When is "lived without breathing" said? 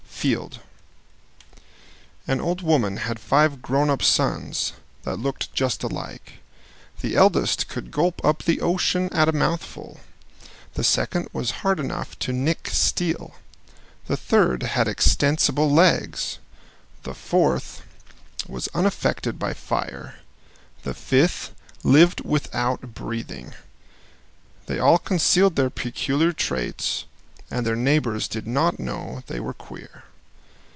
21.81-23.55